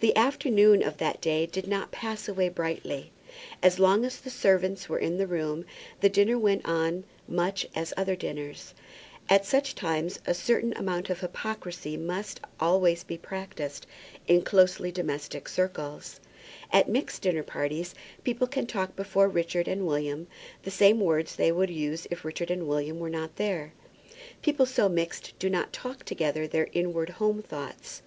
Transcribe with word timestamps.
The 0.00 0.14
afternoon 0.14 0.82
of 0.82 0.98
that 0.98 1.22
day 1.22 1.46
did 1.46 1.66
not 1.66 1.90
pass 1.90 2.28
away 2.28 2.50
brightly. 2.50 3.12
As 3.62 3.78
long 3.78 4.04
as 4.04 4.20
the 4.20 4.28
servants 4.28 4.90
were 4.90 4.98
in 4.98 5.16
the 5.16 5.26
room 5.26 5.64
the 6.00 6.10
dinner 6.10 6.38
went 6.38 6.66
on 6.66 7.04
much 7.26 7.66
as 7.74 7.94
other 7.96 8.14
dinners. 8.14 8.74
At 9.26 9.46
such 9.46 9.74
times 9.74 10.18
a 10.26 10.34
certain 10.34 10.74
amount 10.74 11.08
of 11.08 11.20
hypocrisy 11.20 11.96
must 11.96 12.40
always 12.60 13.04
be 13.04 13.16
practised 13.16 13.86
in 14.26 14.42
closely 14.42 14.92
domestic 14.92 15.48
circles. 15.48 16.20
At 16.70 16.90
mixed 16.90 17.22
dinner 17.22 17.42
parties 17.42 17.94
people 18.24 18.48
can 18.48 18.66
talk 18.66 18.96
before 18.96 19.30
Richard 19.30 19.66
and 19.66 19.86
William 19.86 20.26
the 20.64 20.70
same 20.70 21.00
words 21.00 21.30
that 21.36 21.42
they 21.42 21.52
would 21.52 21.70
use 21.70 22.06
if 22.10 22.22
Richard 22.22 22.50
and 22.50 22.68
William 22.68 22.98
were 22.98 23.08
not 23.08 23.36
there. 23.36 23.72
People 24.42 24.66
so 24.66 24.90
mixed 24.90 25.32
do 25.38 25.48
not 25.48 25.72
talk 25.72 26.04
together 26.04 26.46
their 26.46 26.68
inward 26.74 27.08
home 27.16 27.40
thoughts. 27.40 27.96